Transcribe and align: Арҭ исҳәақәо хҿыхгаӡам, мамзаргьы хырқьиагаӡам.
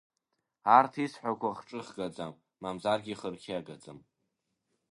Арҭ 0.77 0.93
исҳәақәо 1.03 1.49
хҿыхгаӡам, 1.57 2.33
мамзаргьы 2.61 3.15
хырқьиагаӡам. 3.19 3.99